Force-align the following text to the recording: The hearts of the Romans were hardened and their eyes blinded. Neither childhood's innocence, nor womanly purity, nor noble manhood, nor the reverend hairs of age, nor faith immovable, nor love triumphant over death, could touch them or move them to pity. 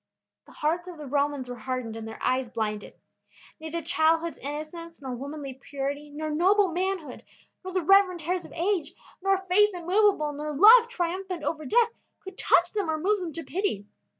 The 0.47 0.53
hearts 0.53 0.87
of 0.89 0.97
the 0.97 1.05
Romans 1.05 1.47
were 1.47 1.57
hardened 1.59 1.95
and 1.95 2.07
their 2.07 2.17
eyes 2.23 2.49
blinded. 2.49 2.95
Neither 3.59 3.83
childhood's 3.83 4.39
innocence, 4.39 4.99
nor 4.99 5.13
womanly 5.13 5.53
purity, 5.61 6.09
nor 6.09 6.31
noble 6.31 6.71
manhood, 6.71 7.23
nor 7.63 7.71
the 7.71 7.83
reverend 7.83 8.21
hairs 8.21 8.43
of 8.43 8.51
age, 8.53 8.95
nor 9.21 9.37
faith 9.47 9.69
immovable, 9.75 10.33
nor 10.33 10.55
love 10.57 10.87
triumphant 10.89 11.43
over 11.43 11.67
death, 11.67 11.89
could 12.23 12.35
touch 12.35 12.71
them 12.73 12.89
or 12.89 12.97
move 12.97 13.19
them 13.19 13.31
to 13.33 13.43
pity. 13.43 13.85